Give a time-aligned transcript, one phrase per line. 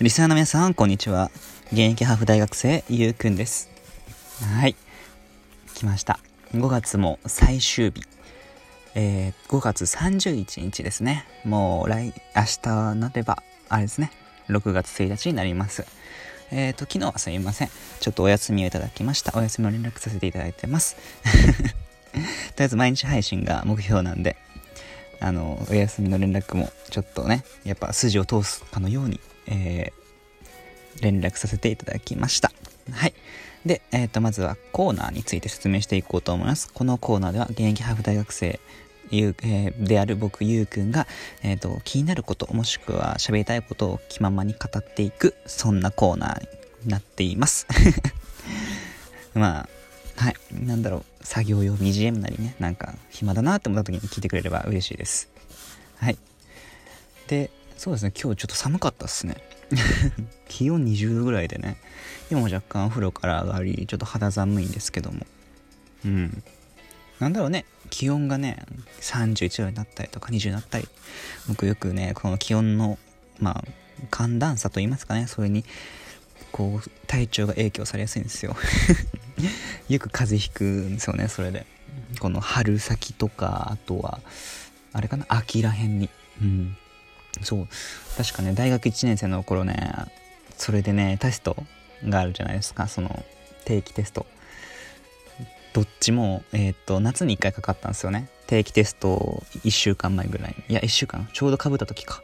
[0.00, 1.28] リスナーの皆さん、こんにちは。
[1.72, 3.68] 現役ハーフ大学生、ゆうくんです。
[4.56, 4.76] はい。
[5.74, 6.20] 来ました。
[6.54, 8.04] 5月も最終日。
[8.94, 11.26] えー、5月31日ですね。
[11.44, 14.12] もう来、明日なれば、あれですね。
[14.48, 15.84] 6月1日になります。
[16.52, 17.68] えっ、ー、と、昨日はすみません。
[17.98, 19.36] ちょっとお休みをいただきました。
[19.36, 20.94] お休みを連絡させていただいてます。
[22.14, 22.22] とり
[22.60, 24.36] あえず毎日配信が目標なんで、
[25.18, 32.52] あの、お休みの連絡もちょっとね、やっぱ筋を通すかのように、えー、連絡させていただきました。
[32.92, 33.14] はい。
[33.66, 36.72] で、えっ、ー、と、まずはコーナーについて説明していこうと思います。
[36.72, 38.60] このコーナーでは、現役ハーフ大学生、
[39.10, 41.06] ゆう、えー、である僕、ゆうくんが、
[41.42, 46.40] えっ、ー、と、気になること、もしくは喋りたいことを気ままに語っていく、そんなコーナー
[46.84, 47.66] になっています。
[49.34, 49.68] ま
[50.16, 55.28] あ、はい、なんだろう、作業用 BGM なりね、なんか暇だなって思った時に聞いてくれれば嬉しいです。
[55.96, 56.18] はい。
[57.28, 59.36] で、そうですね、今日ちょっと寒かったっすね。
[60.48, 61.76] 気温20度ぐらいでね、
[62.28, 65.24] 今も若干お風呂から上がり、ちょっと肌寒いんですけども。
[66.04, 66.42] うん。
[67.20, 68.64] なんだろうね、気温がね、
[69.00, 70.88] 31度になったりとか20になったり、
[71.46, 72.98] 僕よくね、この気温の、
[73.38, 73.64] まあ、
[74.10, 75.64] 寒暖差と言いますかね、それに、
[76.50, 78.56] こう、体調が影響されやすいんですよ。
[79.88, 81.64] よく風邪ひくんですよね、それで。
[82.18, 84.20] この春先とか、あとは、
[84.92, 86.10] あれかな、秋らへんに。
[86.42, 86.76] うん。
[87.42, 87.68] そう。
[88.16, 89.92] 確かね、大学1年生の頃ね、
[90.56, 91.56] それでね、テスト
[92.06, 93.24] があるじゃないですか、その、
[93.64, 94.26] 定期テスト。
[95.72, 98.28] どっちも、えっ、と、夏に1回かかったんですよね。
[98.46, 102.22] 定期テスト1週間前ぐらいいや、1週間、ちょうどかぶった時か。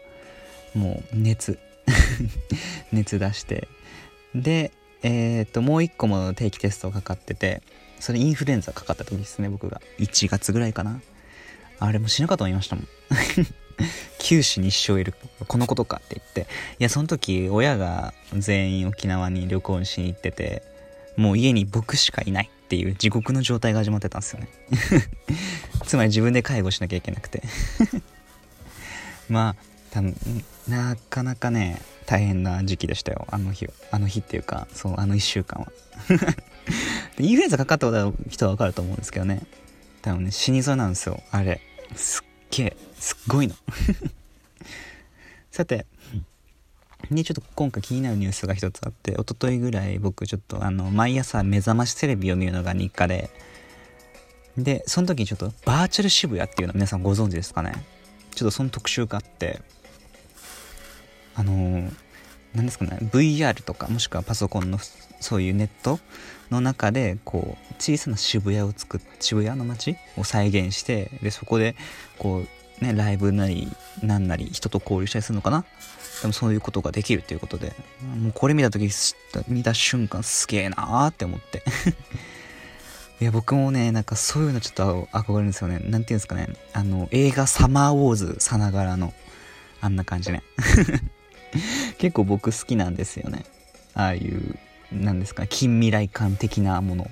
[0.75, 1.59] もう、熱。
[2.93, 3.69] 熱出して。
[4.35, 7.63] で、えっ、と、もう1個も定期テストかかってて、
[8.01, 9.81] それインフルエンザかかった時ですね、僕が。
[9.99, 11.01] 1月ぐらいかな。
[11.79, 12.89] あれも死ぬかと思いましたもん。
[14.19, 15.15] 九死に一生いる。
[15.47, 16.53] このことかって言って。
[16.79, 20.63] いやその時親が全員沖縄に旅行しに行ってて
[21.17, 24.49] もう家に僕しかいないっていう地獄の状態が始まってたんですよね。
[25.85, 27.43] つまり自分で介護しなきゃいけなくて。
[29.29, 29.57] まあ
[29.91, 30.15] 多分
[30.69, 33.27] なかなかね大変な時期でしたよ。
[33.31, 35.69] あの日あの日っていうかそうあの1週間は。
[37.19, 39.43] インフルエンザかかったことある人は分かると思うんですけどね。
[40.03, 41.23] 多分ね死にそうなんですよ。
[41.31, 41.61] あれ。
[41.95, 43.55] すっげえすっごいの。
[45.51, 45.87] さて
[47.11, 53.31] でちょっと今回気になるニュースが一つあって一昨日ぐらい僕ちょっとあの毎朝目覚ましテレビを見るのが日課で
[54.57, 57.73] でその時にちょっとバーチャル渋谷っていうの皆さんご存知ですかね？
[58.35, 59.61] ちょっとその特集があって
[61.35, 61.93] あのー、
[62.55, 64.79] 何ですかね？VR とかもしくはパソコンの
[65.21, 65.99] そういうネット
[66.55, 71.75] の中でこう小さな渋谷を作っ渋谷の街を再現してでそこで
[72.19, 72.45] こ
[72.81, 73.69] うねライブなり
[74.03, 75.65] なんなり人と交流したりするのかな？
[76.23, 77.75] でもそういうことができるっていうことで
[78.21, 78.89] もうこれ見た時
[79.49, 81.63] 見た瞬間すげえなーって思って。
[83.21, 85.79] いや僕もねなんかそういうのちょっと憧れるんですよね。
[85.79, 86.49] 何て言うんですかね。
[86.73, 89.13] あの映画サマーウォーズさながらの
[89.81, 90.43] あんな感じね。
[91.99, 93.45] 結構僕好きなんですよね。
[93.95, 94.59] ああいう
[94.95, 97.11] 何ですか近未来感的なもの。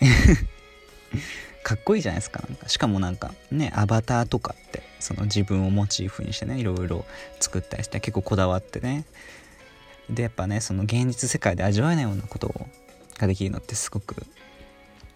[1.62, 2.68] かっこいいじゃないですかなんか。
[2.68, 7.04] しかもなんかねアバターとかってその自分をモチーフにしてねいろいろ
[7.40, 9.04] 作ったりして結構こだわってね。
[10.08, 12.54] でやっぱねその現実世界で味わえないようなこと
[13.18, 14.16] ができるのってすごく、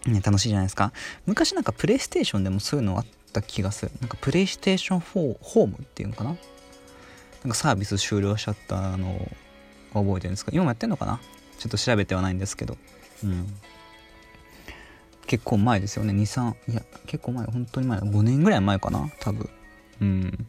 [0.05, 0.93] ね、楽しいじゃないですか。
[1.25, 3.93] 昔なんかプレイステーションでもそういうのあった気がする。
[4.01, 6.31] なんかプレイステーション4ホームっていうのかな？
[6.31, 6.37] な
[7.49, 9.29] んかサービス終了しちゃったの
[10.01, 10.51] 覚えてるんですか？
[10.55, 11.21] 今もやってんのかな？
[11.59, 12.77] ちょっと調べてはないんですけど。
[13.25, 13.47] うん。
[15.27, 16.13] 結構前ですよね。
[16.13, 19.09] 23いや結構前本当に前5年ぐらい前かな？
[19.21, 19.49] 多分。
[20.01, 20.47] うん。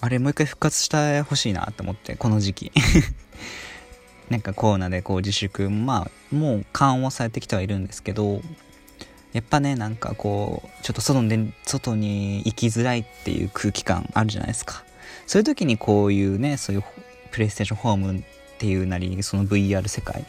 [0.00, 2.72] あれもう一回復活してほしいなって思ってこの時期。
[4.28, 8.40] なんかコロナでこう自粛まあもう緩和されてきてはいるんですけど
[9.32, 14.84] やっぱねなんかこうちょっと外で外に行きづらいっていう空気感あるじゃないですか。
[15.26, 16.84] そういう時にこういうねそういう
[17.32, 18.22] プレイステーションホームっ
[18.58, 20.24] ていうなりその VR 世界っ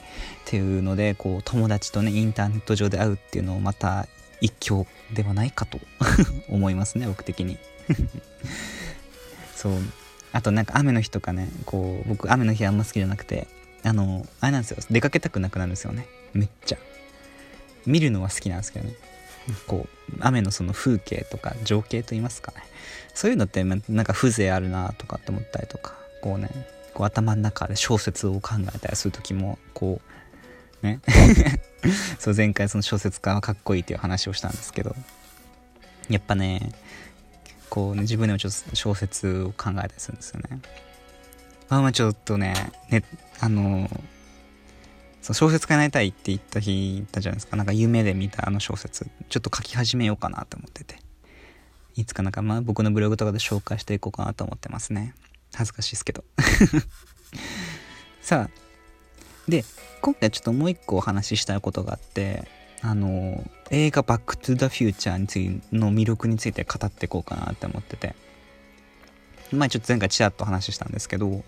[0.45, 4.07] ていうのでこう友達とねインターネット上で会うっていうのをまた
[4.41, 5.79] 一興ではないかと
[6.50, 7.59] 思いますね僕的に。
[9.55, 9.73] そう。
[10.31, 13.47] あとなんか雨の日とかねこう僕雨の日あんま好きじゃなくて
[13.83, 14.77] あのあれなんですよ。
[14.89, 16.07] 出かけたくなくなるんですよね。
[16.33, 16.77] めっちゃ。
[17.85, 18.95] 見るのは好きなんですけどね。
[19.67, 22.63] こう雨のその風景とか情景と言いますかね。
[23.13, 26.49] そういうのってなんか風情あるなとかって思ったりとかこうね。
[26.94, 30.01] こう頭の中で小説を考えたりする時もこ
[30.81, 31.00] うね
[32.19, 34.95] そう前回その小説家はかっこいいっていう話をしたんですけど
[36.10, 36.72] やっぱね
[37.69, 40.60] こうね自分でもちょっと小説を考えたりするんですよね
[41.74, 42.54] まあまあちょっとね、
[42.90, 43.04] ね、
[43.40, 43.90] あの、
[45.24, 47.56] そう小説家になりたいって言った日言ったじゃないですか。
[47.56, 50.98] なんか夢で見たあの小説、ちょっと書き始めようかなと思ってて。
[51.95, 55.16] いつかなんかまあ僕のブログとかで紹介していこうかなと思ってますね。
[55.53, 56.23] 恥ずかしいですけど。
[58.21, 59.65] さあ、で、
[60.01, 62.47] 今回ちょっともう一個お話ししたいことがあって、
[62.81, 68.15] あの、映画バックトゥザフューチャーについての魅力について語っていこうかなって思ってて。
[69.51, 71.44] 前ちょっと前回ちらっと話したんですけど、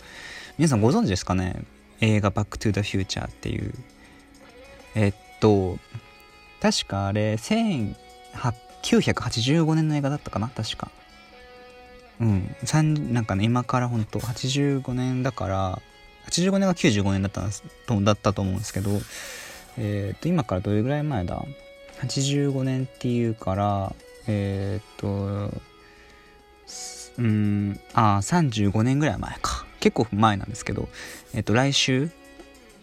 [0.58, 1.64] 皆さんご存知ですかね？
[2.02, 3.74] 映画バックトゥザフューチャーっていう。
[4.96, 5.80] えっと、
[6.62, 10.50] 確かあれ、1985年の映画だったかな？
[10.50, 10.92] 確か。
[12.20, 12.56] うん。
[13.14, 15.82] なんかね、今からほんと85年だから、
[16.30, 17.42] 85年が95年だった
[17.88, 18.92] とだったと思うんですけど、
[19.78, 21.44] えっ、と、今からどれぐらい前だ
[22.02, 23.96] ?85 年っていうから、
[24.28, 25.52] えっ、と、
[27.18, 29.66] うん、あ、35年ぐらい前か。
[29.80, 30.90] 結構前なんですけど、
[31.34, 32.10] えっ、と、来週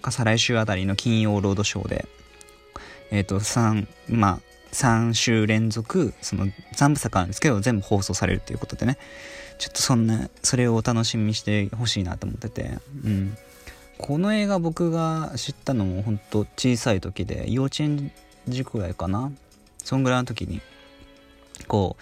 [0.02, 2.06] か再来週あたりの金曜ロードショーで、
[3.10, 4.40] えっ、と、3、まあ、
[4.72, 8.98] 3週連続、その3部作あるんですけど、全部放送されるっていうことでね、
[9.58, 13.36] ちょっとそんな、それをお楽しみにしてほしいなと思ってて、うん。
[13.98, 18.10] この映画僕が知ったのも本当小さい時で、幼稚園
[18.48, 19.30] 児くらいかな。
[19.84, 20.60] そんぐらいの時に、
[21.68, 21.96] こ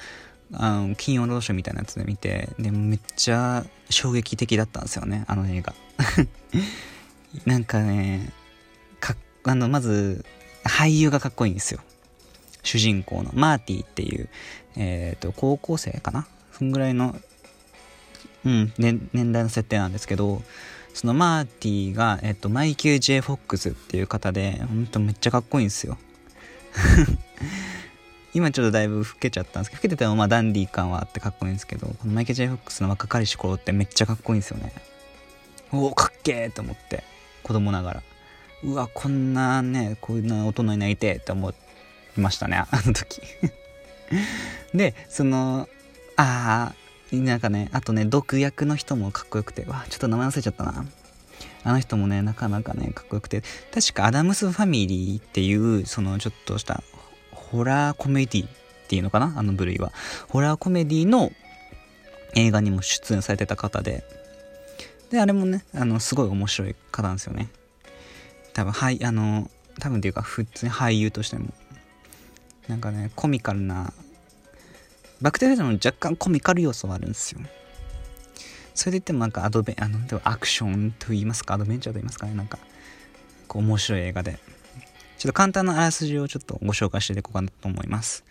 [0.52, 5.74] う、あの、金曜ロードショーみたいなやつで見て、で、めっちゃ衝撃的だったんですよね、あの映画。
[7.44, 8.32] なんかね、
[9.00, 10.24] かあの、まず、
[10.64, 11.80] 俳優がかっこいいんですよ。
[12.70, 14.28] 主人公のマーティっていう、
[14.76, 16.28] えっ、ー、と、高校生かな？
[16.52, 17.16] そんぐらいの
[18.44, 20.42] うん、ね、年代の設定なんですけど、
[20.94, 25.98] そのマーティが、えっと、マイケル・J・フォックスっていう方で、ほんとめっちゃかっこいいんですよ。
[28.32, 34.72] 今ちょっとだいぶ老けちゃったんですけど、老けててもまあダンディー感はあってかっこいいんですけど、このマイケル・ジェイ・フォックスの若かりし頃ってめっちゃかっこいいんですよね。
[35.72, 37.02] おお、かっけーと思って、
[37.42, 38.02] 子供ながら。
[38.62, 41.54] うわ、こんなね、こんな大人になりてーって思い
[42.20, 43.20] ましたね、あの時。
[44.74, 45.68] で、その、
[46.16, 46.72] あ
[47.12, 50.84] あ、なんかね、あとね、毒役の人もかっこよくて、わ、ちょっと名前忘れちゃったな。
[51.62, 56.82] あの人もね、なかなかね、かっこよくて、確かアダムスファミリーっていう、そのちょっとした
[57.32, 58.48] ホラーコメディっ
[58.88, 59.92] ていうのかなあの部類は。
[60.28, 61.32] ホラーコメディの
[62.34, 64.04] 映画にも出演されてた方で、
[65.10, 67.48] で、あれもね、あの、すごい面白い方なんですよね。
[68.52, 69.50] 多分、はい、あの、
[69.80, 71.52] 多分っていうか、普通に俳優としても、
[72.70, 73.92] なんかね、コミカルな
[75.20, 77.40] バクテリアでも若干コミカル要素はあるんですよ。
[78.74, 82.58] それで言ってもなんかアドベあのでもアクションと言いますか、アドベンチャーと言いますかね、なんか、
[83.48, 84.38] こう面白い映画で。
[85.18, 88.24] ちょっと簡単なあらすじをちょっとご紹介していこうかなと思います。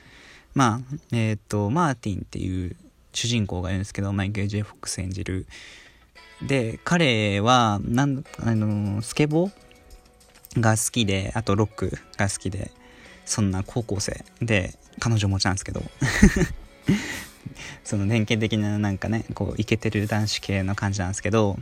[0.55, 2.75] まあ、えっ、ー、と、マーティンっていう
[3.13, 5.45] 主人公がいるんですけど、マイケル・ジェフォックス演じる。
[6.41, 12.71] で、彼は、なん、あの、スケボーが好きで、あとロックが好きで、
[13.29, 15.81] そんな高校生で、彼女持ちなんですけど
[17.85, 21.57] その典型的ななんかねこうイケてる男子系の感じなんですけど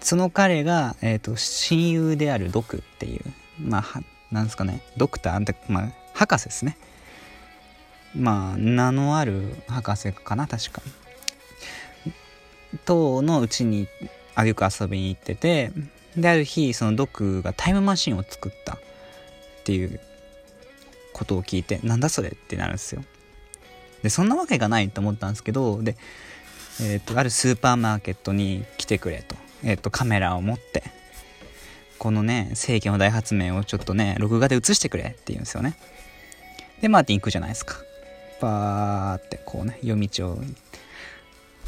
[0.00, 3.22] その彼が、えーと、親友であるドクっていう
[3.58, 6.76] まあなんですかねドクターってまあ博士ですね。
[8.14, 10.82] まあ名のある博士かな確か。
[12.84, 13.88] とのうちに
[14.34, 15.72] あよく遊びに行ってて
[16.16, 18.78] である日そのドクがタイムマシンを作ったっ
[19.64, 20.00] ていう
[21.16, 23.02] ことを聞いてなんだそれってなるんですよ
[24.02, 25.96] で、そんなわけがないと思ったんですけど、で、
[26.80, 29.34] えっ、ー、と、あるスーパーマーケットに来てくれと。
[29.64, 30.84] えっ、ー、と、カメラを持って、
[31.98, 35.76] このね、世紀の大発明をちょっとね、録画で映してくれって言うんですよね。
[36.80, 37.76] で、マーティン行くじゃないですか。
[38.40, 40.38] バーってこうね、夜道を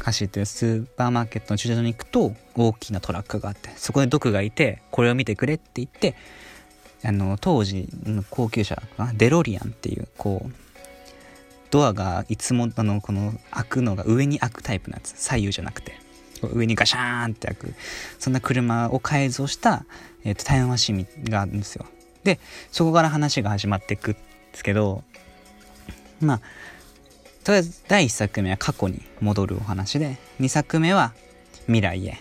[0.01, 6.15] 走ってるスーパーマーケットの駐車場に行くと、大きなトラックがあって、そこでドクがいて、これを見てくれって言って、
[7.03, 10.51] あの、当時の高級車か、デロリアンっていう、こう、
[11.71, 15.99] ドアがいつもあのこの開くのが上に開くタイプなんです左右じゃなくて
[16.53, 17.73] 上にガシャーンって開く。
[18.17, 19.85] そんな車を改造した、
[20.23, 21.85] えーと、タイムマシンがあるんですよ。
[22.23, 22.39] で
[22.71, 24.19] そこから話が始まっていくんで
[24.53, 25.03] すけど
[26.21, 26.39] まあ
[27.43, 31.13] とりあえず第1作目は過去に戻るお話で2作目は
[31.65, 32.17] 未来へ。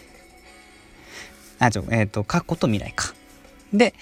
[1.60, 3.14] あちょえっ、ー、と過去と未来か。
[3.72, 3.94] で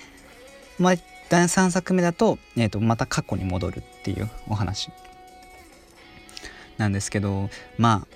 [0.78, 0.95] まあ
[1.28, 4.90] 第3作目だと,、えーとまた過去に戻るっていうお話
[6.78, 8.06] なんですけど、まあ、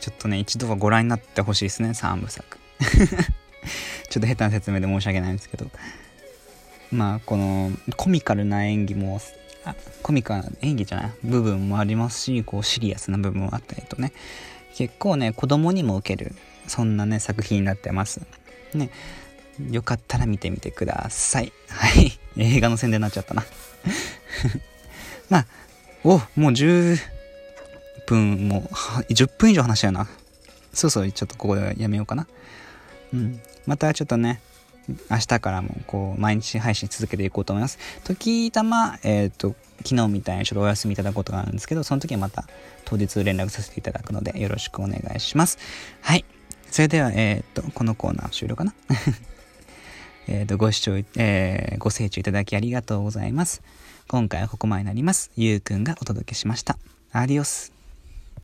[0.00, 2.58] ちょっとね、一度はご覧になってほしいですね、3部作。
[4.08, 5.70] ちょっと下手な説明で申し訳ないんですけど。
[6.90, 9.20] まあ、この、コミカルな演技も、
[9.64, 14.12] あコミカルな演技じゃない部分もありますし、こう、シリアスな部分もあったりとね、
[14.74, 16.34] 結構ね、子供にも受ける
[16.66, 18.20] そんなね、作品になってます。
[18.74, 18.90] ね。
[19.70, 21.52] よかったら見てみてください。
[21.68, 22.18] はい。
[22.36, 23.44] 映画の宣伝になっちゃったな。
[25.28, 25.46] まあ、
[26.04, 26.98] お、もう10
[28.06, 28.74] 分、もう、
[29.12, 30.08] 10分以上話したよな。
[30.72, 32.26] そうそう、ちょっとここでやめようかな。
[33.12, 33.40] うん。
[33.66, 34.40] またちょっとね、
[35.10, 37.78] 明日からもこう毎日配信続けていこうと思います。
[38.04, 39.54] 時たま、えっ、ー、と、
[39.84, 42.44] 昨日みたいにちょっとお休みいただくことがあるんですけど、その時はまた
[42.84, 45.58] 当日連絡させていただくのでよろしくお願いします。
[46.00, 46.24] はい。
[46.70, 48.74] それでは、えっ、ー、と、このコーナー終了かな
[50.28, 53.62] えっと、ご視聴、えー、ご清聴いただきありがとうございます。
[54.08, 55.30] 今回はここまでになります。
[55.36, 56.78] ゆうくんがお届けしました。
[57.12, 57.81] アディオス。